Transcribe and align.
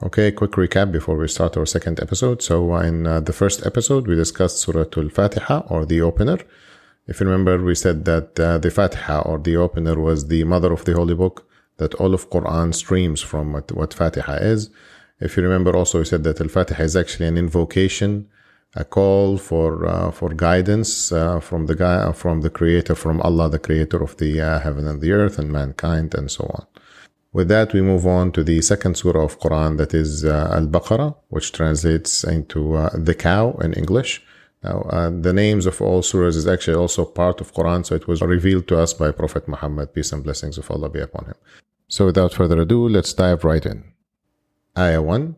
Okay, 0.00 0.30
quick 0.30 0.52
recap 0.52 0.92
before 0.92 1.16
we 1.16 1.26
start 1.26 1.56
our 1.56 1.66
second 1.66 1.98
episode. 1.98 2.40
So, 2.40 2.76
in 2.76 3.04
uh, 3.04 3.18
the 3.18 3.32
first 3.32 3.66
episode, 3.66 4.06
we 4.06 4.14
discussed 4.14 4.58
Surah 4.58 4.84
Al 4.96 5.08
Fatiha 5.08 5.64
or 5.68 5.84
the 5.84 6.02
opener. 6.02 6.38
If 7.08 7.18
you 7.18 7.26
remember, 7.26 7.60
we 7.64 7.74
said 7.74 8.04
that 8.04 8.38
uh, 8.38 8.58
the 8.58 8.70
Fatiha 8.70 9.22
or 9.22 9.38
the 9.38 9.56
opener 9.56 9.98
was 9.98 10.28
the 10.28 10.44
mother 10.44 10.72
of 10.72 10.84
the 10.84 10.94
Holy 10.94 11.16
Book, 11.16 11.48
that 11.78 11.94
all 11.94 12.14
of 12.14 12.30
Quran 12.30 12.72
streams 12.72 13.20
from 13.22 13.52
what, 13.52 13.72
what 13.72 13.92
Fatiha 13.92 14.34
is. 14.34 14.70
If 15.18 15.36
you 15.36 15.42
remember, 15.42 15.74
also 15.74 15.98
we 15.98 16.04
said 16.04 16.22
that 16.22 16.40
Al 16.40 16.46
Fatiha 16.46 16.80
is 16.84 16.94
actually 16.94 17.26
an 17.26 17.36
invocation, 17.36 18.28
a 18.76 18.84
call 18.84 19.36
for 19.36 19.84
uh, 19.84 20.12
for 20.12 20.28
guidance 20.28 21.10
uh, 21.10 21.40
from 21.40 21.66
the 21.66 22.12
from 22.14 22.42
the 22.42 22.50
Creator, 22.50 22.94
from 22.94 23.20
Allah, 23.22 23.50
the 23.50 23.58
Creator 23.58 24.00
of 24.00 24.16
the 24.18 24.40
uh, 24.40 24.60
heaven 24.60 24.86
and 24.86 25.00
the 25.00 25.10
earth 25.10 25.40
and 25.40 25.50
mankind, 25.50 26.14
and 26.14 26.30
so 26.30 26.44
on. 26.54 26.66
With 27.32 27.48
that, 27.48 27.74
we 27.74 27.82
move 27.82 28.06
on 28.06 28.32
to 28.32 28.42
the 28.42 28.62
second 28.62 28.96
surah 28.96 29.24
of 29.24 29.38
Quran, 29.38 29.76
that 29.76 29.92
is 29.92 30.24
uh, 30.24 30.50
Al-Baqarah, 30.54 31.14
which 31.28 31.52
translates 31.52 32.24
into 32.24 32.74
uh, 32.74 32.90
the 32.94 33.14
cow 33.14 33.52
in 33.60 33.74
English. 33.74 34.22
Now, 34.64 34.80
uh, 34.90 35.10
the 35.10 35.32
names 35.32 35.66
of 35.66 35.80
all 35.80 36.00
surahs 36.02 36.36
is 36.36 36.46
actually 36.46 36.76
also 36.76 37.04
part 37.04 37.40
of 37.40 37.52
Quran, 37.52 37.84
so 37.84 37.94
it 37.94 38.08
was 38.08 38.22
revealed 38.22 38.66
to 38.68 38.78
us 38.78 38.94
by 38.94 39.12
Prophet 39.12 39.46
Muhammad, 39.46 39.94
peace 39.94 40.12
and 40.12 40.24
blessings 40.24 40.58
of 40.58 40.70
Allah 40.70 40.88
be 40.88 41.00
upon 41.00 41.26
him. 41.26 41.34
So, 41.86 42.06
without 42.06 42.32
further 42.32 42.60
ado, 42.60 42.88
let's 42.88 43.12
dive 43.12 43.44
right 43.44 43.64
in. 43.64 43.84
Ayah 44.76 45.02
1, 45.02 45.36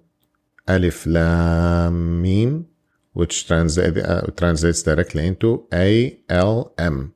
Alif 0.68 1.06
Lam 1.06 2.22
Mim, 2.22 2.68
which 3.12 3.50
uh, 3.50 4.22
translates 4.36 4.82
directly 4.82 5.26
into 5.26 5.66
A 5.72 6.18
L 6.28 6.72
M. 6.78 7.14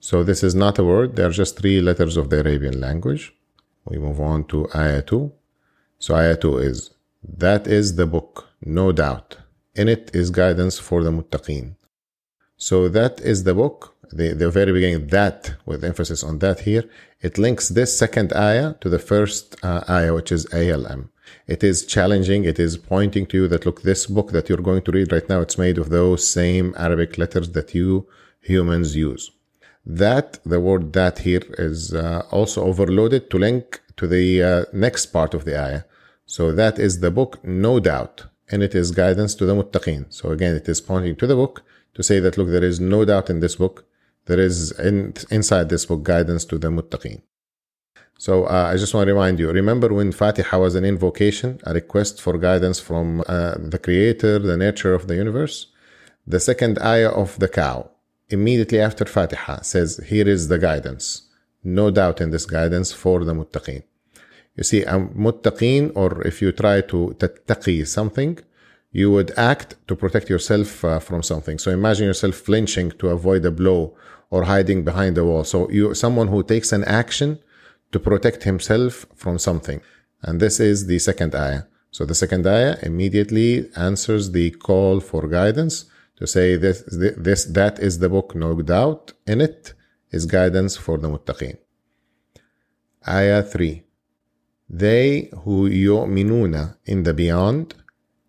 So, 0.00 0.22
this 0.22 0.42
is 0.42 0.54
not 0.54 0.78
a 0.78 0.84
word, 0.84 1.16
they 1.16 1.22
are 1.22 1.30
just 1.30 1.58
three 1.58 1.80
letters 1.80 2.16
of 2.16 2.30
the 2.30 2.40
Arabian 2.40 2.80
language. 2.80 3.32
We 3.84 3.98
move 3.98 4.20
on 4.20 4.44
to 4.48 4.68
Ayah 4.74 5.02
2. 5.02 5.32
So 5.98 6.14
Ayah 6.14 6.36
2 6.36 6.58
is, 6.58 6.90
that 7.22 7.66
is 7.66 7.96
the 7.96 8.06
book, 8.06 8.48
no 8.60 8.92
doubt. 8.92 9.38
In 9.74 9.88
it 9.88 10.10
is 10.12 10.30
guidance 10.30 10.78
for 10.78 11.02
the 11.02 11.10
muttaqeen. 11.10 11.76
So 12.56 12.88
that 12.88 13.20
is 13.20 13.44
the 13.44 13.54
book, 13.54 13.94
the, 14.10 14.34
the 14.34 14.50
very 14.50 14.72
beginning, 14.72 15.06
that, 15.08 15.54
with 15.64 15.84
emphasis 15.84 16.24
on 16.24 16.38
that 16.40 16.60
here, 16.60 16.84
it 17.20 17.38
links 17.38 17.68
this 17.68 17.96
second 17.96 18.32
ayah 18.32 18.74
to 18.80 18.88
the 18.88 18.98
first 18.98 19.56
uh, 19.62 19.84
ayah, 19.88 20.14
which 20.14 20.32
is 20.32 20.46
ALM. 20.52 21.10
It 21.46 21.62
is 21.62 21.86
challenging. 21.86 22.44
It 22.44 22.58
is 22.58 22.76
pointing 22.76 23.26
to 23.26 23.36
you 23.36 23.48
that, 23.48 23.66
look, 23.66 23.82
this 23.82 24.06
book 24.06 24.32
that 24.32 24.48
you're 24.48 24.58
going 24.58 24.82
to 24.82 24.92
read 24.92 25.12
right 25.12 25.28
now, 25.28 25.40
it's 25.40 25.58
made 25.58 25.78
of 25.78 25.90
those 25.90 26.26
same 26.26 26.74
Arabic 26.76 27.18
letters 27.18 27.50
that 27.50 27.74
you 27.74 28.06
humans 28.40 28.96
use. 28.96 29.30
That, 29.88 30.38
the 30.44 30.60
word 30.60 30.92
that 30.92 31.20
here 31.20 31.42
is 31.56 31.94
uh, 31.94 32.22
also 32.30 32.62
overloaded 32.64 33.30
to 33.30 33.38
link 33.38 33.80
to 33.96 34.06
the 34.06 34.42
uh, 34.42 34.64
next 34.70 35.06
part 35.06 35.32
of 35.32 35.46
the 35.46 35.58
ayah. 35.58 35.84
So 36.26 36.52
that 36.52 36.78
is 36.78 37.00
the 37.00 37.10
book, 37.10 37.42
no 37.42 37.80
doubt, 37.80 38.26
and 38.50 38.62
it 38.62 38.74
is 38.74 38.90
guidance 38.90 39.34
to 39.36 39.46
the 39.46 39.54
muttaqin 39.54 40.12
So 40.12 40.30
again, 40.30 40.54
it 40.54 40.68
is 40.68 40.82
pointing 40.82 41.16
to 41.16 41.26
the 41.26 41.34
book 41.34 41.62
to 41.94 42.02
say 42.02 42.20
that, 42.20 42.36
look, 42.36 42.48
there 42.48 42.62
is 42.62 42.78
no 42.78 43.06
doubt 43.06 43.30
in 43.30 43.40
this 43.40 43.56
book. 43.56 43.86
There 44.26 44.38
is 44.38 44.72
in, 44.72 45.14
inside 45.30 45.70
this 45.70 45.86
book 45.86 46.02
guidance 46.02 46.44
to 46.46 46.58
the 46.58 46.68
muttaqin 46.68 47.22
So 48.18 48.44
uh, 48.44 48.70
I 48.70 48.76
just 48.76 48.92
want 48.92 49.08
to 49.08 49.14
remind 49.14 49.40
you, 49.40 49.50
remember 49.50 49.94
when 49.94 50.12
Fatiha 50.12 50.58
was 50.58 50.74
an 50.74 50.84
invocation, 50.84 51.60
a 51.64 51.72
request 51.72 52.20
for 52.20 52.36
guidance 52.36 52.78
from 52.78 53.22
uh, 53.26 53.54
the 53.58 53.78
creator, 53.78 54.38
the 54.38 54.58
nature 54.58 54.92
of 54.92 55.06
the 55.08 55.16
universe? 55.16 55.68
The 56.26 56.40
second 56.40 56.78
ayah 56.80 57.08
of 57.08 57.38
the 57.38 57.48
cow, 57.48 57.90
immediately 58.30 58.80
after 58.80 59.04
Fatiha 59.04 59.62
says, 59.62 60.00
here 60.06 60.28
is 60.28 60.48
the 60.48 60.58
guidance. 60.58 61.28
No 61.64 61.90
doubt 61.90 62.20
in 62.20 62.30
this 62.30 62.46
guidance 62.46 62.92
for 62.92 63.24
the 63.24 63.34
muttaqeen. 63.34 63.82
You 64.56 64.64
see, 64.64 64.82
a 64.82 64.98
muttaqeen, 64.98 65.92
or 65.94 66.26
if 66.26 66.42
you 66.42 66.52
try 66.52 66.80
to 66.82 67.16
tattaqi 67.18 67.86
something, 67.86 68.38
you 68.90 69.10
would 69.10 69.32
act 69.36 69.76
to 69.86 69.94
protect 69.94 70.30
yourself 70.30 70.84
uh, 70.84 70.98
from 70.98 71.22
something. 71.22 71.58
So 71.58 71.70
imagine 71.70 72.06
yourself 72.06 72.34
flinching 72.34 72.90
to 72.92 73.08
avoid 73.08 73.44
a 73.44 73.50
blow 73.50 73.94
or 74.30 74.44
hiding 74.44 74.84
behind 74.84 75.16
the 75.16 75.24
wall. 75.24 75.44
So 75.44 75.70
you, 75.70 75.94
someone 75.94 76.28
who 76.28 76.42
takes 76.42 76.72
an 76.72 76.84
action 76.84 77.38
to 77.92 77.98
protect 77.98 78.42
himself 78.44 79.06
from 79.14 79.38
something. 79.38 79.80
And 80.22 80.40
this 80.40 80.58
is 80.60 80.86
the 80.86 80.98
second 80.98 81.34
ayah. 81.34 81.62
So 81.90 82.04
the 82.04 82.14
second 82.14 82.46
ayah 82.46 82.76
immediately 82.82 83.70
answers 83.76 84.32
the 84.32 84.50
call 84.50 85.00
for 85.00 85.26
guidance 85.28 85.84
to 86.18 86.26
say 86.26 86.56
this, 86.56 86.82
this, 87.16 87.44
that 87.44 87.78
is 87.78 88.00
the 88.00 88.08
book, 88.08 88.34
no 88.34 88.60
doubt 88.60 89.12
in 89.26 89.40
it 89.40 89.74
is 90.10 90.26
guidance 90.26 90.76
for 90.76 90.98
the 90.98 91.08
muttaqin. 91.08 91.56
Ayah 93.06 93.42
3. 93.42 93.84
They 94.68 95.30
who 95.44 95.68
yu'minuna 95.68 96.76
in 96.84 97.04
the 97.04 97.14
beyond 97.14 97.74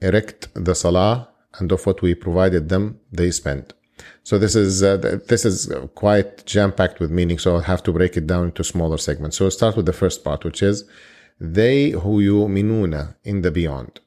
erect 0.01 0.50
the 0.53 0.75
salah 0.75 1.29
and 1.55 1.72
of 1.72 1.85
what 1.85 2.01
we 2.01 2.13
provided 2.13 2.69
them 2.69 3.00
they 3.11 3.31
spend. 3.31 3.73
So 4.23 4.38
this 4.38 4.56
is 4.56 4.83
uh, 4.83 4.97
this 5.27 5.44
is 5.44 5.73
quite 5.95 6.45
jam 6.45 6.71
packed 6.71 7.00
with 7.00 7.11
meaning. 7.11 7.39
So 7.39 7.56
I'll 7.56 7.61
have 7.61 7.83
to 7.83 7.91
break 7.91 8.16
it 8.16 8.27
down 8.27 8.45
into 8.45 8.63
smaller 8.63 8.97
segments. 8.97 9.38
So 9.38 9.50
start 9.50 9.75
with 9.75 9.88
the 9.88 9.94
first 9.94 10.23
part, 10.23 10.45
which 10.45 10.61
is 10.63 10.85
they 11.39 11.89
who 11.89 12.21
yu'minuna 12.21 13.16
in 13.23 13.41
the 13.41 13.51
beyond. 13.51 14.00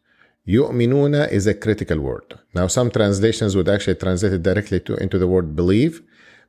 Yu'minuna 0.46 1.30
is 1.30 1.46
a 1.46 1.54
critical 1.54 2.00
word. 2.00 2.36
Now, 2.52 2.66
some 2.66 2.90
translations 2.90 3.54
would 3.54 3.68
actually 3.68 3.94
translate 3.94 4.32
it 4.32 4.42
directly 4.42 4.80
to, 4.80 4.96
into 4.96 5.16
the 5.16 5.28
word 5.28 5.54
believe, 5.54 6.02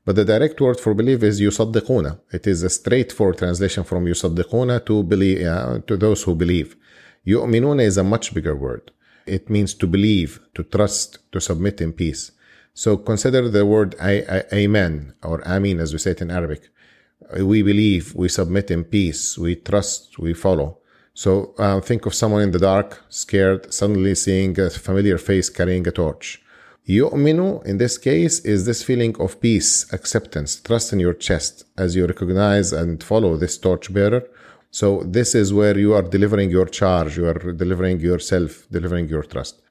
but 0.04 0.16
the 0.16 0.26
direct 0.26 0.60
word 0.60 0.80
for 0.80 0.96
believe 0.96 1.24
is 1.24 1.40
yusaddiquna. 1.40 2.20
It 2.32 2.48
is 2.48 2.64
a 2.64 2.70
straightforward 2.70 3.38
translation 3.38 3.84
from 3.84 4.06
yusaddiquna 4.06 4.84
to 4.88 5.04
believe, 5.04 5.46
uh, 5.46 5.80
to 5.86 5.96
those 5.96 6.24
who 6.24 6.34
believe. 6.34 6.76
Yu'minuna 7.28 7.84
is 7.84 7.98
a 7.98 8.04
much 8.04 8.34
bigger 8.34 8.56
word. 8.56 8.92
It 9.28 9.50
means 9.50 9.76
to 9.76 9.86
believe, 9.86 10.40
to 10.56 10.64
trust, 10.64 11.20
to 11.32 11.40
submit 11.40 11.80
in 11.80 11.94
peace. 11.94 12.32
So 12.74 12.98
consider 12.98 13.48
the 13.48 13.64
word 13.64 13.96
amen 14.02 15.14
or 15.22 15.48
amin 15.48 15.80
as 15.80 15.94
we 15.94 16.00
say 16.00 16.12
it 16.12 16.22
in 16.22 16.32
Arabic. 16.32 16.68
We 17.40 17.62
believe, 17.62 18.16
we 18.16 18.28
submit 18.28 18.72
in 18.72 18.86
peace, 18.86 19.38
we 19.38 19.56
trust, 19.56 20.18
we 20.18 20.34
follow. 20.34 20.80
So 21.14 21.54
uh, 21.60 21.80
think 21.80 22.06
of 22.06 22.14
someone 22.14 22.42
in 22.42 22.52
the 22.52 22.60
dark, 22.60 23.04
scared, 23.10 23.74
suddenly 23.74 24.16
seeing 24.16 24.60
a 24.60 24.70
familiar 24.70 25.18
face 25.18 25.50
carrying 25.50 25.88
a 25.88 25.92
torch. 25.92 26.42
Yu'minu, 26.88 27.66
in 27.66 27.78
this 27.78 27.98
case, 27.98 28.40
is 28.40 28.66
this 28.66 28.84
feeling 28.84 29.16
of 29.20 29.40
peace, 29.40 29.92
acceptance, 29.94 30.60
trust 30.60 30.92
in 30.92 31.00
your 31.00 31.14
chest 31.14 31.66
as 31.78 31.96
you 31.96 32.06
recognize 32.06 32.74
and 32.74 33.02
follow 33.04 33.38
this 33.38 33.58
torch 33.58 33.94
bearer. 33.94 34.24
So 34.72 35.04
this 35.06 35.36
is 35.36 35.54
where 35.54 35.78
you 35.78 35.94
are 35.94 36.02
delivering 36.02 36.50
your 36.50 36.66
charge, 36.66 37.16
you 37.16 37.28
are 37.28 37.54
delivering 37.54 38.00
yourself, 38.00 38.68
delivering 38.72 39.08
your 39.08 39.24
trust. 39.24 39.62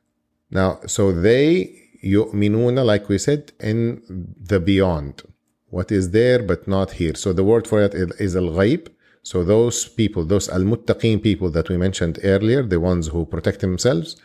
Now, 0.50 0.78
so 0.86 1.12
they 1.12 1.82
yu'minuna, 2.04 2.84
like 2.84 3.08
we 3.08 3.18
said, 3.18 3.52
in 3.60 4.02
the 4.40 4.60
beyond. 4.60 5.22
What 5.70 5.90
is 5.90 6.10
there 6.10 6.42
but 6.42 6.68
not 6.68 6.92
here. 6.92 7.14
So 7.14 7.32
the 7.32 7.44
word 7.44 7.66
for 7.66 7.82
it 7.82 7.94
is 7.94 8.36
al-ghaib, 8.36 8.88
so 9.22 9.44
those 9.44 9.88
people, 9.88 10.24
those 10.24 10.48
al-muttaqeen 10.48 11.22
people 11.22 11.50
that 11.50 11.68
we 11.68 11.76
mentioned 11.76 12.18
earlier, 12.24 12.62
the 12.62 12.80
ones 12.80 13.08
who 13.08 13.24
protect 13.24 13.60
themselves, 13.60 14.16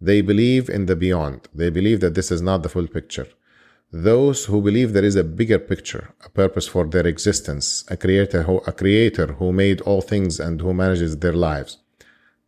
they 0.00 0.20
believe 0.20 0.68
in 0.68 0.86
the 0.86 0.96
beyond. 0.96 1.48
They 1.54 1.70
believe 1.70 2.00
that 2.00 2.14
this 2.14 2.30
is 2.30 2.42
not 2.42 2.62
the 2.62 2.68
full 2.68 2.86
picture. 2.86 3.28
Those 3.92 4.46
who 4.46 4.60
believe 4.60 4.92
there 4.92 5.04
is 5.04 5.16
a 5.16 5.24
bigger 5.24 5.58
picture, 5.58 6.14
a 6.24 6.28
purpose 6.28 6.66
for 6.66 6.86
their 6.86 7.06
existence, 7.06 7.84
a 7.88 7.96
creator 7.96 8.42
who, 8.42 8.58
a 8.66 8.72
creator 8.72 9.28
who 9.34 9.52
made 9.52 9.80
all 9.82 10.00
things 10.00 10.40
and 10.40 10.60
who 10.60 10.74
manages 10.74 11.18
their 11.18 11.32
lives. 11.32 11.78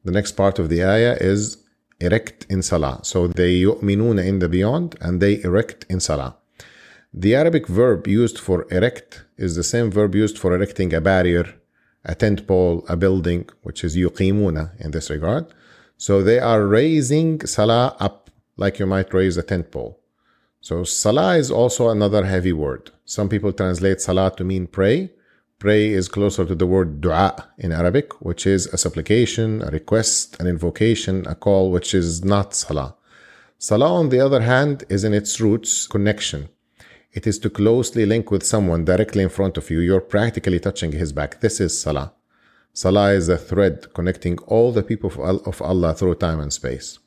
The 0.05 0.13
next 0.13 0.33
part 0.33 0.59
of 0.59 0.69
the 0.69 0.85
ayah 0.85 1.17
is 1.21 1.59
erect 2.01 2.47
in 2.49 2.63
salah. 2.63 3.01
So 3.03 3.29
they 3.29 3.61
yu'minuna 3.61 4.27
in 4.27 4.39
the 4.39 4.49
beyond 4.49 4.97
and 5.01 5.21
they 5.21 5.43
erect 5.43 5.85
in 5.89 6.01
salah. 6.01 6.37
The 7.13 7.35
Arabic 7.35 7.67
verb 7.67 8.07
used 8.07 8.39
for 8.39 8.67
erect 8.71 9.25
is 9.37 9.57
the 9.57 9.65
same 9.65 9.91
verb 9.91 10.15
used 10.15 10.39
for 10.39 10.55
erecting 10.55 10.93
a 10.93 11.01
barrier, 11.01 11.55
a 12.09 12.15
tent 12.15 12.47
pole, 12.47 12.85
a 12.89 12.97
building, 12.97 13.49
which 13.63 13.85
is 13.85 13.97
yuqimuna 13.97 14.81
in 14.81 14.91
this 14.91 15.11
regard. 15.11 15.47
So 15.99 16.23
they 16.23 16.41
are 16.41 16.67
raising 16.67 17.41
salah 17.47 17.95
up 18.01 18.31
like 18.57 18.79
you 18.79 18.87
might 18.87 19.13
raise 19.13 19.37
a 19.37 19.43
tent 19.43 19.71
pole. 19.71 20.01
So 20.61 20.83
salah 20.85 21.37
is 21.37 21.51
also 21.51 21.91
another 21.91 22.25
heavy 22.25 22.53
word. 22.53 22.91
Some 23.05 23.29
people 23.29 23.53
translate 23.53 24.01
salah 24.01 24.35
to 24.37 24.45
mean 24.45 24.67
pray. 24.67 25.13
Pray 25.59 25.89
is 25.89 26.09
closer 26.09 26.45
to 26.45 26.55
the 26.55 26.67
word 26.67 27.01
dua 27.01 27.49
in 27.59 27.73
Arabic, 27.73 28.21
which 28.21 28.47
is 28.47 28.67
a 28.67 28.79
supplication, 28.79 29.63
a 29.63 29.71
request, 29.71 30.41
an 30.41 30.47
invocation, 30.47 31.27
a 31.27 31.35
call, 31.35 31.71
which 31.71 31.95
is 31.95 32.25
not 32.25 32.55
salah. 32.55 32.95
Salah, 33.59 33.93
on 33.93 34.09
the 34.09 34.21
other 34.21 34.41
hand, 34.41 34.85
is 34.89 35.03
in 35.03 35.13
its 35.13 35.41
roots 35.41 35.87
connection. 35.89 36.49
It 37.19 37.27
is 37.27 37.41
to 37.41 37.51
closely 37.51 38.07
link 38.07 38.31
with 38.31 38.45
someone 38.55 38.85
directly 38.85 39.25
in 39.25 39.29
front 39.39 39.57
of 39.57 39.69
you. 39.71 39.81
You're 39.81 40.09
practically 40.17 40.61
touching 40.61 40.93
his 40.93 41.11
back. 41.13 41.41
This 41.41 41.57
is 41.67 41.73
Salah. 41.83 42.13
Salah 42.73 43.11
is 43.11 43.29
a 43.29 43.37
thread 43.37 43.93
connecting 43.93 44.39
all 44.55 44.71
the 44.71 44.85
people 44.85 45.11
of 45.51 45.61
Allah 45.61 45.95
through 45.95 46.15
time 46.15 46.39
and 46.39 46.53
space. 46.53 47.01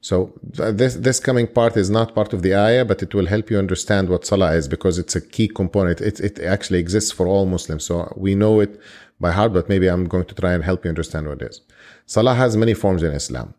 So 0.00 0.32
this, 0.80 0.94
this 0.94 1.20
coming 1.20 1.48
part 1.58 1.76
is 1.76 1.90
not 1.90 2.14
part 2.14 2.32
of 2.32 2.40
the 2.40 2.54
ayah, 2.54 2.86
but 2.86 3.02
it 3.02 3.14
will 3.14 3.26
help 3.34 3.50
you 3.50 3.58
understand 3.58 4.08
what 4.08 4.24
Salah 4.24 4.52
is 4.54 4.68
because 4.68 4.98
it's 4.98 5.16
a 5.16 5.20
key 5.34 5.48
component. 5.48 6.00
It, 6.00 6.18
it 6.28 6.38
actually 6.54 6.78
exists 6.78 7.12
for 7.12 7.26
all 7.26 7.44
Muslims. 7.44 7.84
So 7.84 8.10
we 8.16 8.34
know 8.34 8.60
it 8.60 8.80
by 9.20 9.32
heart, 9.32 9.52
but 9.52 9.68
maybe 9.68 9.86
I'm 9.86 10.06
going 10.06 10.28
to 10.32 10.34
try 10.34 10.54
and 10.54 10.64
help 10.64 10.84
you 10.84 10.88
understand 10.88 11.28
what 11.28 11.42
it 11.42 11.50
is. 11.50 11.60
Salah 12.06 12.36
has 12.36 12.56
many 12.56 12.72
forms 12.72 13.02
in 13.02 13.12
Islam. 13.12 13.52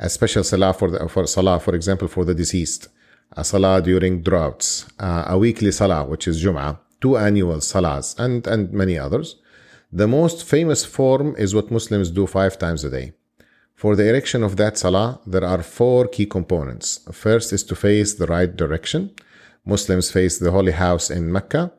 A 0.00 0.10
special 0.10 0.42
salah 0.42 0.74
for, 0.74 0.90
the, 0.90 1.08
for 1.08 1.24
salah, 1.28 1.60
for 1.60 1.76
example, 1.76 2.08
for 2.08 2.24
the 2.24 2.34
deceased. 2.34 2.88
A 3.32 3.44
salah 3.44 3.82
during 3.82 4.22
droughts. 4.22 4.86
Uh, 4.98 5.24
a 5.26 5.38
weekly 5.38 5.72
salah, 5.72 6.04
which 6.04 6.28
is 6.28 6.42
Jum'ah. 6.42 6.78
Two 7.00 7.16
annual 7.16 7.58
salahs 7.58 8.18
and, 8.18 8.46
and 8.46 8.72
many 8.72 8.98
others. 8.98 9.36
The 9.92 10.08
most 10.08 10.44
famous 10.44 10.84
form 10.84 11.34
is 11.36 11.54
what 11.54 11.70
Muslims 11.70 12.10
do 12.10 12.26
five 12.26 12.58
times 12.58 12.84
a 12.84 12.90
day. 12.90 13.12
For 13.74 13.94
the 13.94 14.08
erection 14.08 14.42
of 14.42 14.56
that 14.56 14.78
salah, 14.78 15.20
there 15.26 15.44
are 15.44 15.62
four 15.62 16.08
key 16.08 16.26
components. 16.26 17.00
First 17.12 17.52
is 17.52 17.62
to 17.64 17.76
face 17.76 18.14
the 18.14 18.26
right 18.26 18.54
direction. 18.56 19.10
Muslims 19.66 20.10
face 20.10 20.38
the 20.38 20.50
holy 20.50 20.72
house 20.72 21.10
in 21.10 21.30
Mecca. 21.30 21.72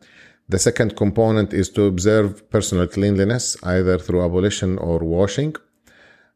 The 0.48 0.60
second 0.60 0.96
component 0.96 1.54
is 1.54 1.70
to 1.72 1.86
observe 1.86 2.50
personal 2.50 2.88
cleanliness, 2.88 3.58
either 3.64 3.98
through 3.98 4.24
ablution 4.24 4.78
or 4.78 5.00
washing. 5.00 5.56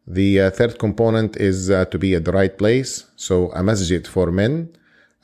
The 0.07 0.41
uh, 0.41 0.49
third 0.49 0.79
component 0.79 1.37
is 1.37 1.69
uh, 1.69 1.85
to 1.85 1.99
be 1.99 2.15
at 2.15 2.25
the 2.25 2.31
right 2.31 2.57
place, 2.57 3.05
so 3.15 3.51
a 3.51 3.63
masjid 3.63 4.05
for 4.05 4.31
men, 4.31 4.69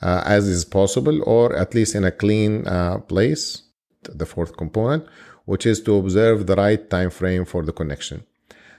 uh, 0.02 0.22
as 0.24 0.48
is 0.48 0.64
possible, 0.64 1.22
or 1.24 1.54
at 1.56 1.74
least 1.74 1.94
in 1.94 2.04
a 2.04 2.10
clean 2.10 2.66
uh, 2.66 2.98
place. 2.98 3.62
The 4.02 4.26
fourth 4.26 4.56
component, 4.56 5.06
which 5.44 5.66
is 5.66 5.82
to 5.82 5.96
observe 5.96 6.46
the 6.46 6.56
right 6.56 6.88
time 6.88 7.10
frame 7.10 7.44
for 7.44 7.62
the 7.62 7.72
connection. 7.72 8.24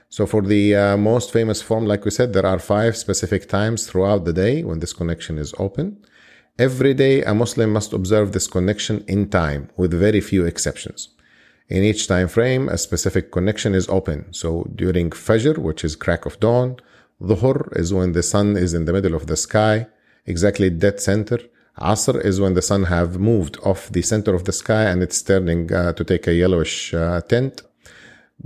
So 0.08 0.26
for 0.26 0.42
the 0.42 0.74
uh, 0.74 0.96
most 0.96 1.32
famous 1.32 1.62
form, 1.62 1.86
like 1.86 2.04
we 2.04 2.10
said, 2.10 2.32
there 2.32 2.46
are 2.46 2.58
five 2.58 2.96
specific 2.96 3.48
times 3.48 3.86
throughout 3.86 4.24
the 4.24 4.32
day 4.32 4.64
when 4.64 4.80
this 4.80 4.92
connection 4.92 5.38
is 5.38 5.54
open. 5.58 6.04
Every 6.58 6.94
day, 6.94 7.22
a 7.22 7.32
Muslim 7.32 7.72
must 7.72 7.92
observe 7.92 8.32
this 8.32 8.48
connection 8.48 9.04
in 9.06 9.28
time, 9.28 9.70
with 9.76 9.92
very 9.94 10.20
few 10.20 10.44
exceptions. 10.44 11.10
In 11.68 11.84
each 11.84 12.08
time 12.08 12.26
frame, 12.26 12.68
a 12.68 12.76
specific 12.76 13.30
connection 13.30 13.72
is 13.72 13.88
open. 13.88 14.32
So 14.32 14.66
during 14.74 15.10
Fajr, 15.10 15.58
which 15.58 15.84
is 15.84 15.94
crack 15.94 16.26
of 16.26 16.40
dawn, 16.40 16.76
Dhuhr 17.22 17.76
is 17.78 17.94
when 17.94 18.12
the 18.12 18.24
sun 18.24 18.56
is 18.56 18.74
in 18.74 18.86
the 18.86 18.92
middle 18.92 19.14
of 19.14 19.28
the 19.28 19.36
sky, 19.36 19.86
exactly 20.26 20.70
dead 20.70 21.00
center. 21.00 21.38
Asr 21.78 22.22
is 22.24 22.40
when 22.40 22.54
the 22.54 22.62
sun 22.62 22.84
have 22.84 23.18
moved 23.18 23.58
off 23.64 23.88
the 23.90 24.02
center 24.02 24.34
of 24.34 24.44
the 24.44 24.52
sky 24.52 24.84
and 24.84 25.02
it's 25.02 25.22
turning 25.22 25.72
uh, 25.72 25.92
to 25.94 26.04
take 26.04 26.26
a 26.26 26.34
yellowish 26.34 26.92
uh, 26.94 27.20
tint. 27.22 27.62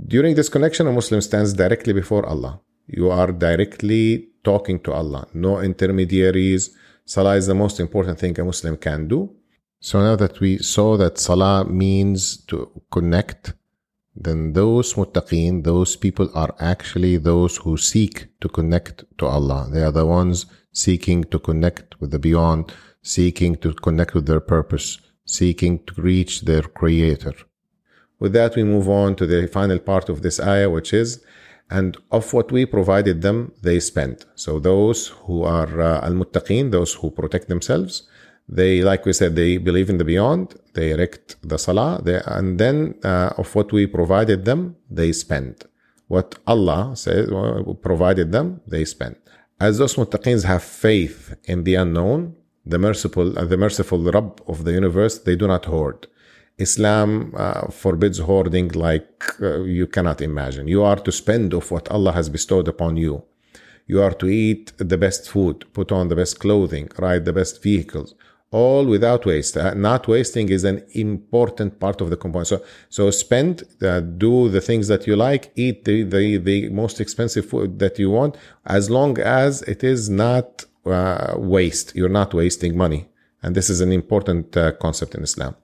During 0.07 0.35
this 0.35 0.49
connection, 0.49 0.87
a 0.87 0.91
Muslim 0.91 1.21
stands 1.21 1.53
directly 1.53 1.93
before 1.93 2.25
Allah. 2.25 2.61
You 2.87 3.09
are 3.09 3.31
directly 3.31 4.29
talking 4.43 4.79
to 4.81 4.93
Allah, 4.93 5.27
no 5.33 5.59
intermediaries, 5.59 6.69
Salah 7.07 7.35
is 7.35 7.45
the 7.45 7.53
most 7.53 7.79
important 7.79 8.17
thing 8.17 8.39
a 8.39 8.43
Muslim 8.43 8.77
can 8.77 9.07
do. 9.07 9.29
So 9.79 9.99
now 9.99 10.15
that 10.15 10.39
we 10.39 10.57
saw 10.57 10.97
that 10.97 11.19
Salah 11.19 11.63
means 11.63 12.37
to 12.47 12.71
connect, 12.91 13.53
then 14.15 14.53
those 14.53 14.95
muttaqeen, 14.95 15.63
those 15.63 15.95
people 15.95 16.29
are 16.33 16.55
actually 16.59 17.17
those 17.17 17.57
who 17.57 17.77
seek 17.77 18.27
to 18.41 18.49
connect 18.49 19.03
to 19.19 19.27
Allah. 19.27 19.67
They 19.71 19.83
are 19.83 19.91
the 19.91 20.05
ones 20.05 20.47
seeking 20.83 21.23
to 21.31 21.39
connect 21.39 21.99
with 21.99 22.11
the 22.11 22.19
beyond, 22.19 22.63
seeking 23.01 23.53
to 23.63 23.73
connect 23.85 24.13
with 24.13 24.25
their 24.27 24.43
purpose, 24.55 24.87
seeking 25.25 25.73
to 25.87 25.93
reach 26.01 26.33
their 26.41 26.65
creator. 26.79 27.35
With 28.19 28.33
that, 28.33 28.55
we 28.55 28.63
move 28.63 28.87
on 28.89 29.15
to 29.15 29.25
the 29.25 29.47
final 29.47 29.79
part 29.79 30.07
of 30.09 30.21
this 30.21 30.39
ayah, 30.39 30.69
which 30.69 30.93
is 30.93 31.23
and 31.69 31.97
of 32.11 32.31
what 32.33 32.51
we 32.51 32.65
provided 32.65 33.21
them, 33.21 33.51
they 33.61 33.79
spend. 33.79 34.25
So 34.35 34.59
those 34.59 35.07
who 35.07 35.43
are 35.43 35.81
uh, 35.81 36.05
al-muttaqin, 36.05 36.71
those 36.71 36.93
who 36.93 37.09
protect 37.09 37.47
themselves, 37.47 38.03
they, 38.47 38.81
like 38.81 39.05
we 39.05 39.13
said, 39.13 39.35
they 39.35 39.57
believe 39.57 39.89
in 39.89 39.97
the 39.97 40.05
beyond, 40.05 40.55
they 40.75 40.91
erect 40.91 41.37
the 41.41 41.57
salah, 41.57 42.01
they, 42.03 42.21
and 42.27 42.59
then 42.59 42.95
uh, 43.03 43.31
of 43.37 43.55
what 43.55 43.71
we 43.71 43.87
provided 43.87 44.45
them, 44.45 44.75
they 44.89 45.11
spend. 45.11 45.65
What 46.07 46.37
Allah 46.45 46.95
says, 46.95 47.31
uh, 47.31 47.63
provided 47.81 48.31
them, 48.31 48.61
they 48.67 48.85
spend. 48.85 49.15
As 49.59 49.77
those 49.77 49.95
muttaqeens 49.95 50.43
have 50.43 50.63
faith 50.63 51.35
in 51.45 51.63
the 51.63 51.75
unknown, 51.75 52.35
the 52.65 52.77
merciful, 52.77 53.39
uh, 53.39 53.45
the 53.45 53.55
merciful 53.55 53.99
Rabb 53.99 54.41
of 54.47 54.65
the 54.65 54.73
universe, 54.73 55.19
they 55.19 55.35
do 55.37 55.47
not 55.47 55.65
hoard. 55.65 56.07
Islam 56.57 57.33
uh, 57.37 57.67
forbids 57.67 58.19
hoarding 58.19 58.69
like 58.69 59.23
uh, 59.41 59.61
you 59.61 59.87
cannot 59.87 60.21
imagine. 60.21 60.67
You 60.67 60.83
are 60.83 60.97
to 60.97 61.11
spend 61.11 61.53
of 61.53 61.71
what 61.71 61.89
Allah 61.89 62.11
has 62.11 62.27
bestowed 62.27 62.67
upon 62.67 62.97
you. 62.97 63.23
You 63.87 64.01
are 64.01 64.13
to 64.15 64.27
eat 64.27 64.73
the 64.77 64.97
best 64.97 65.29
food, 65.29 65.65
put 65.73 65.91
on 65.91 66.09
the 66.09 66.15
best 66.15 66.39
clothing, 66.39 66.89
ride 66.97 67.23
the 67.23 67.33
best 67.33 67.61
vehicles, 67.63 68.13
all 68.61 68.83
without 68.95 69.21
waste. 69.31 69.53
Uh, 69.57 69.73
not 69.89 70.07
wasting 70.15 70.47
is 70.57 70.63
an 70.63 70.77
important 71.07 71.71
part 71.83 71.97
of 72.03 72.07
the 72.11 72.17
component. 72.23 72.47
So, 72.53 72.57
so 72.97 73.03
spend, 73.11 73.63
uh, 73.81 73.99
do 74.25 74.49
the 74.55 74.63
things 74.69 74.85
that 74.91 75.01
you 75.07 75.15
like, 75.27 75.43
eat 75.55 75.77
the, 75.85 75.97
the, 76.03 76.37
the 76.49 76.69
most 76.81 76.95
expensive 77.05 77.45
food 77.51 77.79
that 77.83 77.99
you 77.99 78.09
want, 78.19 78.37
as 78.77 78.89
long 78.89 79.13
as 79.19 79.61
it 79.73 79.83
is 79.83 80.09
not 80.09 80.47
uh, 80.85 81.33
waste. 81.37 81.87
You're 81.97 82.17
not 82.21 82.33
wasting 82.33 82.77
money. 82.85 83.01
And 83.43 83.55
this 83.57 83.69
is 83.69 83.79
an 83.81 83.91
important 83.91 84.55
uh, 84.57 84.71
concept 84.85 85.11
in 85.15 85.21
Islam 85.23 85.55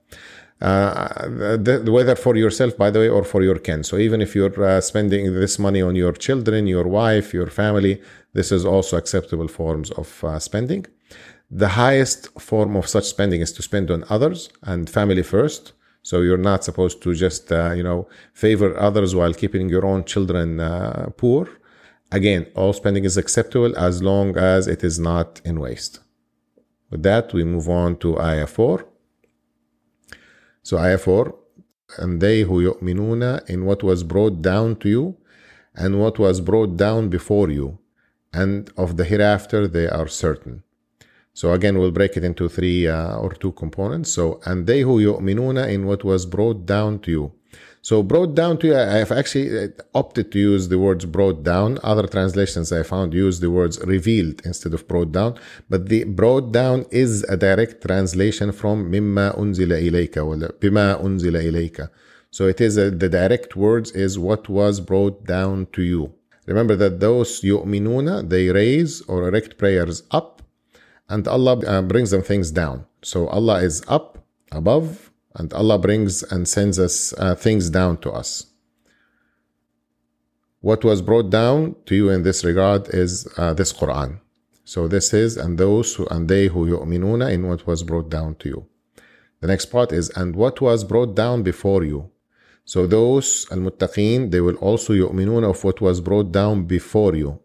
uh, 0.62 1.56
the, 1.56 1.90
whether 1.90 2.14
for 2.14 2.36
yourself, 2.36 2.76
by 2.76 2.90
the 2.90 3.00
way, 3.00 3.08
or 3.08 3.24
for 3.24 3.42
your 3.42 3.58
kin. 3.58 3.82
So 3.82 3.98
even 3.98 4.20
if 4.20 4.34
you're 4.36 4.64
uh, 4.64 4.80
spending 4.80 5.34
this 5.34 5.58
money 5.58 5.82
on 5.82 5.96
your 5.96 6.12
children, 6.12 6.66
your 6.66 6.86
wife, 6.86 7.34
your 7.34 7.48
family, 7.48 8.00
this 8.32 8.52
is 8.52 8.64
also 8.64 8.96
acceptable 8.96 9.48
forms 9.48 9.90
of 9.92 10.22
uh, 10.22 10.38
spending. 10.38 10.86
The 11.54 11.68
highest 11.68 12.40
form 12.40 12.76
of 12.76 12.88
such 12.88 13.04
spending 13.04 13.42
is 13.42 13.52
to 13.52 13.62
spend 13.62 13.90
on 13.90 14.06
others 14.08 14.48
and 14.62 14.88
family 14.88 15.22
first. 15.22 15.74
So 16.02 16.22
you're 16.22 16.38
not 16.38 16.64
supposed 16.64 17.02
to 17.02 17.14
just, 17.14 17.52
uh, 17.52 17.72
you 17.72 17.82
know, 17.82 18.08
favor 18.32 18.74
others 18.78 19.14
while 19.14 19.34
keeping 19.34 19.68
your 19.68 19.84
own 19.84 20.04
children 20.04 20.60
uh, 20.60 21.10
poor. 21.18 21.50
Again, 22.10 22.46
all 22.54 22.72
spending 22.72 23.04
is 23.04 23.18
acceptable 23.18 23.76
as 23.76 24.02
long 24.02 24.34
as 24.38 24.66
it 24.66 24.82
is 24.82 24.98
not 24.98 25.42
in 25.44 25.60
waste. 25.60 26.00
With 26.90 27.02
that, 27.02 27.34
we 27.34 27.44
move 27.44 27.68
on 27.68 27.98
to 27.98 28.18
ayah 28.18 28.46
4. 28.46 28.86
So 30.62 30.78
ayah 30.78 30.96
4, 30.96 31.34
and 31.98 32.22
they 32.22 32.40
who 32.42 32.62
yu'minuna 32.62 33.46
in 33.50 33.66
what 33.66 33.82
was 33.82 34.04
brought 34.04 34.40
down 34.40 34.76
to 34.76 34.88
you 34.88 35.16
and 35.74 36.00
what 36.00 36.18
was 36.18 36.40
brought 36.40 36.78
down 36.78 37.10
before 37.10 37.50
you, 37.50 37.78
and 38.32 38.70
of 38.78 38.96
the 38.96 39.04
hereafter 39.04 39.68
they 39.68 39.86
are 39.86 40.08
certain. 40.08 40.62
So 41.34 41.52
again, 41.52 41.78
we'll 41.78 41.90
break 41.90 42.16
it 42.16 42.24
into 42.24 42.48
three 42.48 42.86
uh, 42.86 43.16
or 43.16 43.32
two 43.32 43.52
components. 43.52 44.12
So, 44.12 44.40
and 44.44 44.66
they 44.66 44.80
who 44.80 45.00
yu'minuna 45.00 45.72
in 45.72 45.86
what 45.86 46.04
was 46.04 46.26
brought 46.26 46.66
down 46.66 46.98
to 47.00 47.10
you. 47.10 47.32
So 47.84 48.00
brought 48.02 48.36
down 48.36 48.58
to 48.58 48.68
you, 48.68 48.76
I've 48.76 49.10
actually 49.10 49.64
uh, 49.64 49.68
opted 49.92 50.30
to 50.32 50.38
use 50.38 50.68
the 50.68 50.78
words 50.78 51.04
brought 51.04 51.42
down. 51.42 51.80
Other 51.82 52.06
translations 52.06 52.70
I 52.70 52.84
found 52.84 53.12
use 53.12 53.40
the 53.40 53.50
words 53.50 53.80
revealed 53.84 54.40
instead 54.44 54.72
of 54.72 54.86
brought 54.86 55.10
down. 55.10 55.36
But 55.68 55.88
the 55.88 56.04
brought 56.04 56.52
down 56.52 56.86
is 56.92 57.24
a 57.24 57.36
direct 57.36 57.82
translation 57.82 58.52
from 58.52 58.92
mimma 58.92 59.36
unzila 59.36 59.82
ilayka 59.82 60.24
or 60.24 60.36
bima 60.60 61.02
unzila 61.02 61.42
ilayka. 61.42 61.90
So 62.30 62.46
it 62.46 62.60
is 62.60 62.76
a, 62.76 62.90
the 62.90 63.08
direct 63.08 63.56
words 63.56 63.90
is 63.90 64.16
what 64.16 64.48
was 64.48 64.78
brought 64.78 65.24
down 65.26 65.66
to 65.72 65.82
you. 65.82 66.12
Remember 66.46 66.76
that 66.76 67.00
those 67.00 67.40
yu'minuna, 67.40 68.28
they 68.28 68.48
raise 68.48 69.00
or 69.02 69.26
erect 69.28 69.58
prayers 69.58 70.04
up 70.12 70.31
and 71.12 71.28
Allah 71.28 71.58
uh, 71.58 71.82
brings 71.82 72.10
them 72.10 72.22
things 72.22 72.50
down. 72.50 72.86
So 73.02 73.28
Allah 73.28 73.62
is 73.62 73.82
up, 73.86 74.18
above, 74.50 75.10
and 75.34 75.52
Allah 75.52 75.78
brings 75.78 76.22
and 76.22 76.48
sends 76.48 76.78
us 76.78 77.12
uh, 77.18 77.34
things 77.34 77.68
down 77.70 77.98
to 77.98 78.10
us. 78.10 78.46
What 80.60 80.84
was 80.84 81.02
brought 81.02 81.28
down 81.28 81.76
to 81.86 81.94
you 81.94 82.08
in 82.08 82.22
this 82.22 82.44
regard 82.44 82.88
is 82.94 83.28
uh, 83.36 83.52
this 83.52 83.72
Quran. 83.72 84.20
So 84.64 84.88
this 84.88 85.12
is 85.12 85.36
and 85.36 85.58
those 85.58 85.94
who 85.96 86.06
and 86.06 86.28
they 86.28 86.46
who 86.46 86.66
yu'minuna 86.66 87.30
in 87.32 87.46
what 87.48 87.66
was 87.66 87.82
brought 87.82 88.08
down 88.08 88.36
to 88.36 88.48
you. 88.48 88.66
The 89.40 89.48
next 89.48 89.66
part 89.66 89.92
is 89.92 90.08
and 90.10 90.34
what 90.34 90.60
was 90.60 90.84
brought 90.84 91.14
down 91.14 91.42
before 91.42 91.82
you. 91.84 92.10
So 92.64 92.86
those 92.86 93.46
al-muttaqeen 93.50 94.30
they 94.30 94.40
will 94.40 94.56
also 94.56 94.92
yu'minuna 94.94 95.50
of 95.50 95.64
what 95.64 95.80
was 95.80 96.00
brought 96.00 96.32
down 96.32 96.64
before 96.64 97.14
you. 97.16 97.40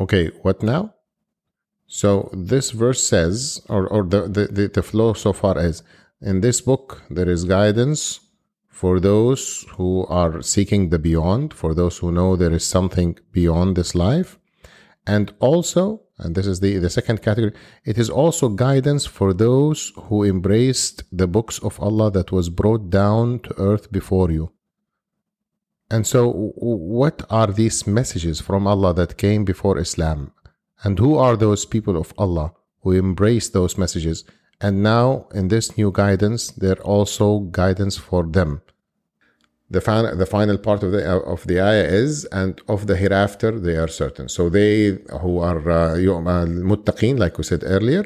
Okay, 0.00 0.28
what 0.42 0.62
now? 0.62 0.94
So 1.94 2.30
this 2.32 2.70
verse 2.70 3.06
says, 3.06 3.60
or, 3.68 3.86
or 3.86 4.02
the, 4.04 4.22
the, 4.26 4.70
the 4.72 4.82
flow 4.82 5.12
so 5.12 5.34
far 5.34 5.58
is 5.58 5.82
in 6.22 6.40
this 6.40 6.62
book, 6.62 7.02
there 7.10 7.28
is 7.28 7.44
guidance 7.44 8.20
for 8.66 8.98
those 8.98 9.66
who 9.76 10.06
are 10.06 10.40
seeking 10.40 10.88
the 10.88 10.98
beyond, 10.98 11.52
for 11.52 11.74
those 11.74 11.98
who 11.98 12.10
know 12.10 12.34
there 12.34 12.54
is 12.54 12.64
something 12.64 13.18
beyond 13.30 13.76
this 13.76 13.94
life. 13.94 14.38
And 15.06 15.34
also, 15.38 16.00
and 16.16 16.34
this 16.34 16.46
is 16.46 16.60
the, 16.60 16.78
the 16.78 16.88
second 16.88 17.20
category, 17.20 17.52
it 17.84 17.98
is 17.98 18.08
also 18.08 18.48
guidance 18.48 19.04
for 19.04 19.34
those 19.34 19.92
who 20.04 20.24
embraced 20.24 21.02
the 21.12 21.26
books 21.26 21.58
of 21.58 21.78
Allah 21.78 22.10
that 22.12 22.32
was 22.32 22.48
brought 22.48 22.88
down 22.88 23.40
to 23.40 23.54
earth 23.60 23.92
before 23.92 24.30
you. 24.30 24.50
And 25.90 26.06
so, 26.06 26.52
what 26.56 27.22
are 27.28 27.48
these 27.48 27.86
messages 27.86 28.40
from 28.40 28.66
Allah 28.66 28.94
that 28.94 29.18
came 29.18 29.44
before 29.44 29.76
Islam? 29.78 30.32
And 30.84 30.98
who 30.98 31.16
are 31.16 31.36
those 31.36 31.64
people 31.64 31.96
of 31.96 32.12
Allah 32.18 32.52
who 32.82 32.92
embrace 32.92 33.48
those 33.48 33.78
messages 33.78 34.24
and 34.60 34.80
now, 34.80 35.26
in 35.34 35.48
this 35.48 35.76
new 35.76 35.90
guidance, 35.90 36.52
there 36.52 36.80
also 36.82 37.40
guidance 37.40 37.96
for 37.96 38.22
them. 38.22 38.62
the, 39.72 39.80
fin- 39.80 40.18
the 40.18 40.26
final 40.26 40.58
part 40.58 40.82
of 40.82 40.92
the 40.92 41.02
of 41.34 41.46
the 41.46 41.58
ayah 41.60 41.88
is 42.04 42.26
and 42.26 42.60
of 42.68 42.86
the 42.86 42.96
hereafter 42.96 43.58
they 43.58 43.76
are 43.76 43.88
certain. 43.88 44.28
So 44.28 44.48
they 44.48 44.98
who 45.22 45.38
are 45.38 45.58
uh, 45.58 45.96
muttaqin, 46.70 47.18
like 47.18 47.38
we 47.38 47.44
said 47.44 47.62
earlier, 47.64 48.04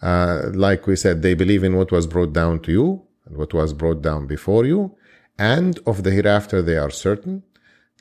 uh, 0.00 0.50
like 0.54 0.86
we 0.86 0.96
said, 0.96 1.22
they 1.22 1.34
believe 1.34 1.62
in 1.62 1.76
what 1.76 1.92
was 1.92 2.06
brought 2.06 2.32
down 2.32 2.60
to 2.60 2.72
you 2.72 3.02
and 3.26 3.36
what 3.36 3.52
was 3.52 3.72
brought 3.74 4.00
down 4.02 4.26
before 4.26 4.64
you, 4.64 4.96
and 5.38 5.78
of 5.86 6.02
the 6.04 6.10
hereafter 6.10 6.62
they 6.62 6.78
are 6.78 6.90
certain. 6.90 7.42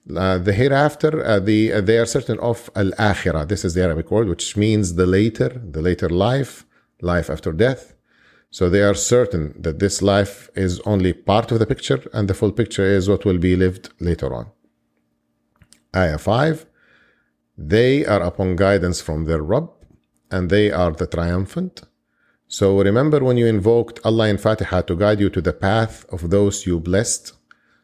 Uh, 0.09 0.39
the 0.39 0.53
hereafter, 0.53 1.23
uh, 1.23 1.39
the 1.39 1.73
uh, 1.73 1.81
they 1.81 1.97
are 1.97 2.05
certain 2.05 2.39
of 2.39 2.69
al 2.75 2.91
akhirah. 2.91 3.47
This 3.47 3.63
is 3.63 3.75
the 3.75 3.83
Arabic 3.83 4.09
word, 4.09 4.27
which 4.27 4.57
means 4.57 4.95
the 4.95 5.05
later, 5.05 5.49
the 5.49 5.81
later 5.81 6.09
life, 6.09 6.65
life 7.01 7.29
after 7.29 7.51
death. 7.51 7.93
So 8.49 8.69
they 8.69 8.81
are 8.81 8.95
certain 8.95 9.55
that 9.61 9.79
this 9.79 10.01
life 10.01 10.49
is 10.55 10.81
only 10.81 11.13
part 11.13 11.51
of 11.51 11.59
the 11.59 11.65
picture 11.65 12.03
and 12.13 12.27
the 12.27 12.33
full 12.33 12.51
picture 12.51 12.85
is 12.85 13.07
what 13.07 13.23
will 13.23 13.37
be 13.37 13.55
lived 13.55 13.89
later 14.01 14.33
on. 14.33 14.47
Ayah 15.95 16.17
5 16.17 16.65
They 17.57 18.05
are 18.05 18.21
upon 18.21 18.57
guidance 18.57 18.99
from 18.99 19.23
their 19.23 19.41
Rabb 19.41 19.69
and 20.29 20.49
they 20.49 20.69
are 20.69 20.91
the 20.91 21.07
triumphant. 21.07 21.83
So 22.47 22.81
remember 22.81 23.23
when 23.23 23.37
you 23.37 23.47
invoked 23.47 24.01
Allah 24.03 24.27
in 24.27 24.37
Fatiha 24.37 24.81
to 24.81 24.97
guide 24.97 25.21
you 25.21 25.29
to 25.29 25.41
the 25.41 25.53
path 25.53 26.05
of 26.09 26.29
those 26.29 26.65
you 26.65 26.81
blessed. 26.81 27.31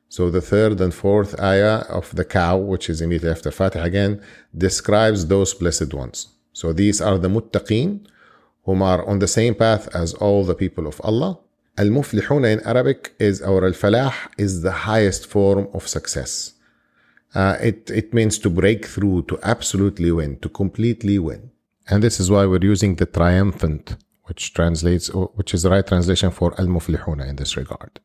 So 0.09 0.29
the 0.29 0.41
third 0.41 0.79
and 0.79 0.93
fourth 0.93 1.39
ayah 1.39 1.79
of 1.89 2.15
the 2.15 2.25
cow, 2.25 2.57
which 2.57 2.89
is 2.89 3.01
immediately 3.01 3.31
after 3.31 3.51
Fatiha 3.51 3.83
again, 3.83 4.21
describes 4.57 5.27
those 5.27 5.53
blessed 5.53 5.93
ones. 5.93 6.27
So 6.53 6.73
these 6.73 7.01
are 7.01 7.17
the 7.17 7.27
muttaqeen 7.27 8.07
whom 8.63 8.81
are 8.81 9.05
on 9.07 9.19
the 9.19 9.27
same 9.27 9.55
path 9.55 9.93
as 9.95 10.13
all 10.15 10.43
the 10.43 10.55
people 10.55 10.87
of 10.87 10.99
Allah. 11.03 11.39
Al-muflihuna 11.77 12.51
in 12.53 12.59
Arabic 12.65 13.13
is, 13.19 13.41
or 13.41 13.65
al-falah 13.65 14.13
is 14.37 14.61
the 14.61 14.71
highest 14.71 15.27
form 15.27 15.67
of 15.73 15.87
success. 15.87 16.53
Uh, 17.35 17.55
it, 17.61 17.89
it 17.91 18.13
means 18.13 18.39
to 18.39 18.49
break 18.49 18.85
through, 18.85 19.21
to 19.23 19.37
absolutely 19.43 20.11
win, 20.11 20.39
to 20.39 20.49
completely 20.49 21.19
win. 21.19 21.51
And 21.89 22.01
this 22.01 22.19
is 22.19 22.31
why 22.31 22.45
we're 22.45 22.63
using 22.63 22.95
the 22.95 23.05
triumphant, 23.05 23.95
which 24.23 24.53
translates, 24.53 25.09
which 25.09 25.53
is 25.53 25.61
the 25.61 25.69
right 25.69 25.85
translation 25.85 26.31
for 26.31 26.59
al-muflihuna 26.59 27.27
in 27.29 27.35
this 27.35 27.55
regard. 27.55 27.99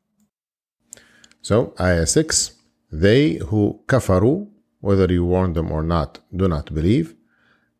So, 1.42 1.75
ayah 1.80 2.06
6, 2.06 2.52
they 2.92 3.34
who 3.49 3.80
kafaru, 3.87 4.49
whether 4.80 5.12
you 5.12 5.25
warn 5.25 5.54
them 5.54 5.72
or 5.72 5.82
not, 5.82 6.20
do 6.34 6.46
not 6.46 6.72
believe. 6.72 7.14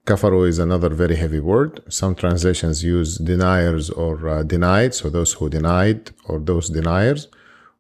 Kafaru 0.05 0.49
is 0.49 0.59
another 0.59 0.89
very 0.89 1.15
heavy 1.15 1.39
word. 1.39 1.81
Some 1.89 2.17
translations 2.17 2.83
use 2.83 3.19
deniers 3.19 3.89
or 3.89 4.29
uh, 4.29 4.43
denied, 4.43 4.95
so 4.95 5.09
those 5.09 5.35
who 5.35 5.49
denied 5.49 6.11
or 6.27 6.41
those 6.41 6.71
deniers, 6.71 7.29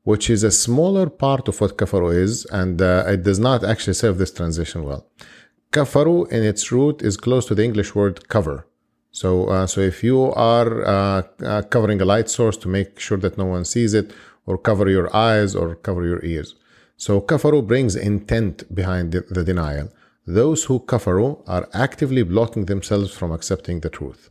which 0.04 0.30
is 0.30 0.44
a 0.44 0.52
smaller 0.52 1.10
part 1.10 1.48
of 1.48 1.60
what 1.60 1.76
kafaru 1.76 2.14
is, 2.14 2.44
and 2.52 2.80
uh, 2.80 3.04
it 3.08 3.24
does 3.24 3.40
not 3.40 3.64
actually 3.64 3.94
serve 3.94 4.18
this 4.18 4.32
translation 4.32 4.84
well. 4.84 5.08
Kafaru 5.72 6.30
in 6.30 6.44
its 6.44 6.70
root 6.70 7.02
is 7.02 7.16
close 7.16 7.44
to 7.46 7.56
the 7.56 7.64
English 7.64 7.92
word 7.96 8.28
cover. 8.28 8.68
So, 9.10 9.46
uh, 9.46 9.66
so 9.66 9.80
if 9.80 10.04
you 10.04 10.32
are 10.32 10.84
uh, 10.84 11.22
uh, 11.44 11.62
covering 11.62 12.00
a 12.00 12.04
light 12.04 12.30
source 12.30 12.56
to 12.58 12.68
make 12.68 13.00
sure 13.00 13.18
that 13.18 13.36
no 13.36 13.46
one 13.46 13.64
sees 13.64 13.94
it, 13.94 14.12
or 14.46 14.58
cover 14.58 14.88
your 14.88 15.14
eyes 15.14 15.54
or 15.54 15.74
cover 15.76 16.04
your 16.04 16.24
ears. 16.24 16.54
So 16.96 17.20
kafaru 17.20 17.66
brings 17.66 17.96
intent 17.96 18.74
behind 18.74 19.12
the, 19.12 19.22
the 19.30 19.44
denial 19.44 19.88
those 20.26 20.64
who 20.64 20.78
kafaru 20.80 21.42
are 21.48 21.68
actively 21.72 22.22
blocking 22.22 22.66
themselves 22.66 23.12
from 23.12 23.32
accepting 23.32 23.80
the 23.80 23.90
truth. 23.90 24.30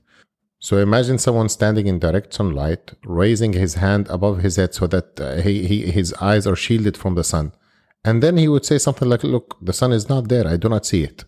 So 0.60 0.78
imagine 0.78 1.18
someone 1.18 1.50
standing 1.50 1.88
in 1.88 2.00
direct 2.00 2.34
sunlight, 2.34 2.92
raising 3.04 3.54
his 3.54 3.76
hand 3.76 4.08
above 4.10 4.40
his 4.40 4.56
head 4.58 4.74
so 4.74 4.88
that 4.88 5.20
uh, 5.20 5.36
he, 5.38 5.68
he, 5.68 5.92
his 5.92 6.14
eyes 6.22 6.46
are 6.46 6.56
shielded 6.56 6.96
from 6.96 7.16
the 7.16 7.24
sun. 7.24 7.52
And 8.06 8.22
then 8.22 8.38
he 8.38 8.48
would 8.48 8.66
say 8.66 8.78
something 8.78 9.10
like, 9.10 9.24
Look, 9.24 9.58
the 9.62 9.74
sun 9.74 9.92
is 9.92 10.08
not 10.08 10.28
there, 10.30 10.48
I 10.48 10.58
do 10.58 10.70
not 10.70 10.86
see 10.86 11.04
it. 11.04 11.26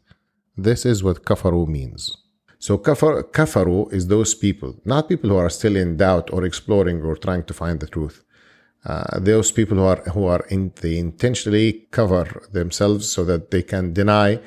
This 0.55 0.85
is 0.85 1.03
what 1.03 1.25
kafaru 1.25 1.67
means. 1.67 2.15
So 2.59 2.77
kafar, 2.77 3.23
kafaru 3.23 3.91
is 3.91 4.07
those 4.07 4.33
people, 4.33 4.75
not 4.85 5.09
people 5.09 5.31
who 5.31 5.37
are 5.37 5.49
still 5.49 5.75
in 5.75 5.97
doubt 5.97 6.31
or 6.31 6.45
exploring 6.45 7.01
or 7.01 7.17
trying 7.17 7.43
to 7.45 7.53
find 7.53 7.79
the 7.79 7.87
truth. 7.87 8.23
Uh, 8.85 9.19
those 9.19 9.51
people 9.51 9.77
who 9.77 9.83
are 9.83 10.01
who 10.13 10.25
are 10.25 10.45
in, 10.49 10.71
they 10.81 10.97
intentionally 10.97 11.87
cover 11.91 12.43
themselves 12.51 13.09
so 13.09 13.23
that 13.23 13.51
they 13.51 13.63
can 13.63 13.93
deny 13.93 14.39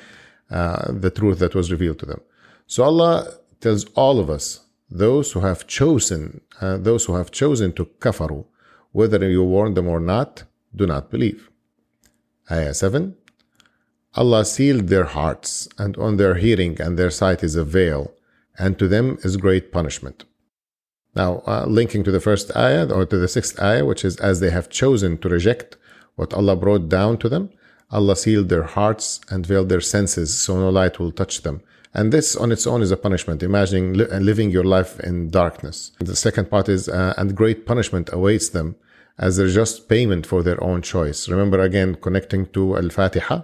uh, 0.51 0.91
the 0.91 1.09
truth 1.09 1.39
that 1.39 1.55
was 1.55 1.71
revealed 1.71 1.99
to 1.99 2.05
them. 2.05 2.21
So 2.67 2.83
Allah 2.83 3.33
tells 3.59 3.85
all 3.95 4.19
of 4.19 4.29
us, 4.29 4.61
those 4.89 5.31
who 5.31 5.39
have 5.39 5.67
chosen, 5.67 6.41
uh, 6.61 6.77
those 6.77 7.05
who 7.05 7.15
have 7.15 7.31
chosen 7.31 7.73
to 7.73 7.85
kafaru, 7.99 8.45
whether 8.91 9.27
you 9.29 9.43
warn 9.43 9.73
them 9.73 9.87
or 9.87 9.99
not, 9.99 10.43
do 10.75 10.85
not 10.85 11.09
believe. 11.09 11.49
Ayah 12.49 12.73
7 12.73 13.15
Allah 14.15 14.45
sealed 14.45 14.87
their 14.87 15.05
hearts, 15.05 15.67
and 15.77 15.95
on 15.97 16.17
their 16.17 16.35
hearing 16.35 16.81
and 16.81 16.97
their 16.97 17.11
sight 17.11 17.43
is 17.43 17.55
a 17.55 17.63
veil, 17.63 18.13
and 18.57 18.79
to 18.79 18.87
them 18.87 19.19
is 19.23 19.37
great 19.37 19.71
punishment. 19.71 20.23
Now, 21.17 21.41
uh, 21.47 21.65
linking 21.67 22.03
to 22.03 22.11
the 22.11 22.19
first 22.19 22.55
ayah 22.55 22.85
or 22.95 23.03
to 23.07 23.17
the 23.17 23.27
sixth 23.27 23.59
ayah, 23.59 23.85
which 23.89 24.05
is 24.05 24.17
as 24.29 24.39
they 24.39 24.51
have 24.51 24.69
chosen 24.69 25.17
to 25.19 25.27
reject 25.37 25.75
what 26.15 26.31
Allah 26.39 26.55
brought 26.55 26.89
down 26.89 27.17
to 27.19 27.27
them, 27.33 27.49
Allah 27.89 28.15
sealed 28.15 28.49
their 28.49 28.67
hearts 28.77 29.19
and 29.31 29.45
veiled 29.51 29.69
their 29.69 29.81
senses 29.95 30.29
so 30.37 30.51
no 30.59 30.69
light 30.69 30.99
will 30.99 31.11
touch 31.11 31.41
them. 31.41 31.61
And 31.91 32.13
this 32.13 32.35
on 32.35 32.51
its 32.51 32.67
own 32.67 32.83
is 32.83 32.91
a 32.91 33.03
punishment. 33.07 33.41
Imagining 33.41 33.93
li- 33.93 34.19
living 34.31 34.51
your 34.51 34.67
life 34.77 34.99
in 34.99 35.31
darkness. 35.31 35.91
The 35.99 36.15
second 36.15 36.51
part 36.51 36.69
is, 36.69 36.87
uh, 36.87 37.13
and 37.17 37.35
great 37.41 37.65
punishment 37.65 38.09
awaits 38.13 38.49
them 38.49 38.75
as 39.17 39.37
their 39.37 39.49
just 39.49 39.89
payment 39.89 40.27
for 40.27 40.43
their 40.43 40.61
own 40.63 40.83
choice. 40.83 41.27
Remember 41.27 41.59
again, 41.61 41.95
connecting 41.95 42.45
to 42.55 42.77
Al 42.77 42.89
Fatiha, 42.89 43.41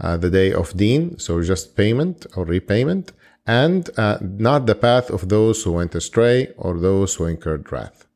uh, 0.00 0.16
the 0.18 0.28
day 0.28 0.52
of 0.52 0.76
Deen, 0.76 1.18
so 1.18 1.40
just 1.42 1.76
payment 1.76 2.26
or 2.36 2.44
repayment 2.44 3.12
and 3.46 3.90
uh, 3.96 4.18
not 4.20 4.66
the 4.66 4.74
path 4.74 5.10
of 5.10 5.28
those 5.28 5.62
who 5.62 5.72
went 5.72 5.94
astray 5.94 6.52
or 6.56 6.78
those 6.78 7.14
who 7.14 7.24
incurred 7.26 7.70
wrath. 7.70 8.06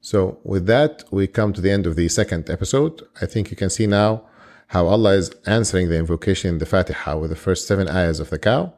So, 0.00 0.38
with 0.44 0.66
that, 0.66 1.02
we 1.10 1.26
come 1.26 1.52
to 1.52 1.60
the 1.60 1.70
end 1.70 1.86
of 1.86 1.96
the 1.96 2.08
second 2.08 2.48
episode. 2.48 3.02
I 3.20 3.26
think 3.26 3.50
you 3.50 3.56
can 3.56 3.70
see 3.70 3.86
now 3.86 4.22
how 4.68 4.86
Allah 4.86 5.14
is 5.14 5.30
answering 5.46 5.88
the 5.88 5.98
invocation 5.98 6.50
in 6.50 6.58
the 6.58 6.66
Fatiha 6.66 7.18
with 7.18 7.30
the 7.30 7.36
first 7.36 7.66
seven 7.66 7.88
ayahs 7.88 8.20
of 8.20 8.30
the 8.30 8.38
cow. 8.38 8.72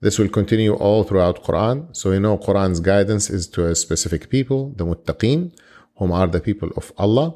This 0.00 0.18
will 0.18 0.28
continue 0.28 0.74
all 0.74 1.04
throughout 1.04 1.44
Quran. 1.44 1.94
So, 1.94 2.12
you 2.12 2.20
know, 2.20 2.38
Quran's 2.38 2.80
guidance 2.80 3.28
is 3.28 3.46
to 3.48 3.66
a 3.66 3.74
specific 3.74 4.30
people, 4.30 4.72
the 4.76 4.86
muttaqin, 4.86 5.52
whom 5.96 6.12
are 6.12 6.26
the 6.26 6.40
people 6.40 6.70
of 6.76 6.92
Allah. 6.96 7.34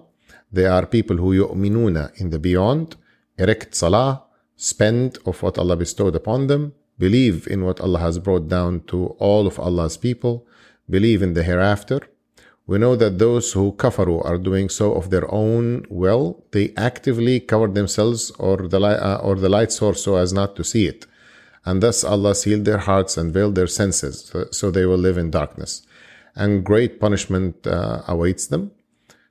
They 0.51 0.65
are 0.65 0.87
people 0.87 1.19
who 1.19 1.35
yu'minuna 1.35 2.19
in 2.19 2.31
the 2.31 2.39
beyond, 2.39 2.97
erect 3.37 3.75
salah, 3.75 4.23
spend 4.57 5.19
of 5.27 5.43
what 5.43 5.59
Allah 5.59 5.77
bestowed 5.77 6.17
upon 6.17 6.47
them, 6.47 6.73
believe 6.99 7.47
in 7.47 7.65
what 7.65 7.81
Allah 7.81 8.01
has 8.01 8.19
brought 8.19 8.49
down 8.49 8.81
to 8.89 9.07
all 9.19 9.47
of 9.47 9.59
Allah's 9.59 9.97
people, 9.97 10.47
believe 10.89 11.23
in 11.23 11.35
the 11.35 11.43
hereafter. 11.43 12.01
We 12.67 12.79
know 12.79 12.97
that 12.97 13.19
those 13.19 13.53
who 13.53 13.73
kafaru 13.73 14.25
are 14.25 14.39
doing 14.39 14.69
so 14.71 14.95
of 14.95 15.11
their 15.11 15.31
own 15.33 15.85
will. 15.91 16.45
They 16.53 16.73
actively 16.77 17.41
cover 17.41 17.69
themselves 17.69 18.31
or 18.39 18.57
the, 18.69 18.81
light, 18.81 18.97
uh, 18.97 19.21
or 19.23 19.35
the 19.35 19.51
light 19.51 19.71
source 19.71 20.03
so 20.03 20.17
as 20.17 20.33
not 20.33 20.57
to 20.57 20.65
see 20.65 20.87
it. 20.87 21.07
And 21.67 21.83
thus 21.83 22.05
Allah 22.05 22.35
sealed 22.35 22.65
their 22.65 22.79
hearts 22.79 23.17
and 23.17 23.33
veiled 23.33 23.55
their 23.55 23.67
senses 23.67 24.33
so, 24.51 24.71
they 24.71 24.87
will 24.87 24.99
live 24.99 25.19
in 25.19 25.31
darkness. 25.31 25.83
And 26.37 26.65
great 26.65 27.01
punishment 27.01 27.67
uh, 27.67 28.03
awaits 28.07 28.47
them. 28.47 28.71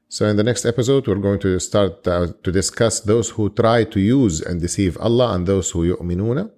So 0.10 0.26
in 0.28 0.36
the 0.36 0.44
next 0.44 0.64
episode, 0.66 1.08
we're 1.08 1.16
going 1.16 1.40
to 1.40 1.60
start 1.60 2.08
uh, 2.08 2.28
to 2.44 2.52
discuss 2.52 3.00
those 3.00 3.32
who 3.32 3.50
try 3.50 3.84
to 3.84 4.00
use 4.00 4.42
and 4.42 4.62
deceive 4.62 4.96
Allah 5.00 5.34
and 5.34 5.48
those 5.48 5.72
who 5.72 5.96
yu'minuna. 5.96 6.52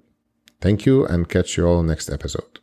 Thank 0.61 0.85
you 0.85 1.05
and 1.05 1.29
catch 1.29 1.57
you 1.57 1.65
all 1.67 1.83
next 1.83 2.09
episode. 2.09 2.59